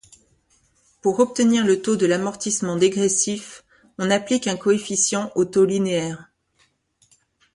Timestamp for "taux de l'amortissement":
1.83-2.75